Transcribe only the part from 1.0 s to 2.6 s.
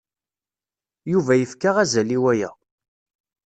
Yuba yefka azal i waya.